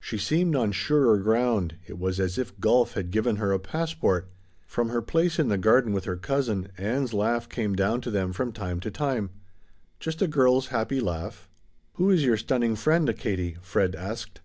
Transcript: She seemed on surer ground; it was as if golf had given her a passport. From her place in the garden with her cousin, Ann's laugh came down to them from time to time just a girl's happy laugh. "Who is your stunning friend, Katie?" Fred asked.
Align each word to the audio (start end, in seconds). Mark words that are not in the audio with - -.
She 0.00 0.18
seemed 0.18 0.54
on 0.54 0.70
surer 0.70 1.18
ground; 1.18 1.78
it 1.88 1.98
was 1.98 2.20
as 2.20 2.38
if 2.38 2.60
golf 2.60 2.92
had 2.94 3.10
given 3.10 3.34
her 3.38 3.50
a 3.50 3.58
passport. 3.58 4.30
From 4.68 4.90
her 4.90 5.02
place 5.02 5.36
in 5.36 5.48
the 5.48 5.58
garden 5.58 5.92
with 5.92 6.04
her 6.04 6.14
cousin, 6.14 6.68
Ann's 6.78 7.12
laugh 7.12 7.48
came 7.48 7.74
down 7.74 8.00
to 8.02 8.12
them 8.12 8.32
from 8.32 8.52
time 8.52 8.78
to 8.78 8.92
time 8.92 9.30
just 9.98 10.22
a 10.22 10.28
girl's 10.28 10.68
happy 10.68 11.00
laugh. 11.00 11.48
"Who 11.94 12.08
is 12.08 12.24
your 12.24 12.36
stunning 12.36 12.76
friend, 12.76 13.12
Katie?" 13.18 13.56
Fred 13.62 13.96
asked. 13.96 14.40